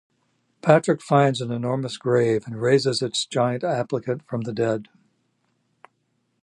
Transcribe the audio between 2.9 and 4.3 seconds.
its giant occupant